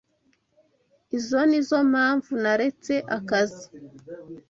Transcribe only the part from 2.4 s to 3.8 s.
naretse akazi.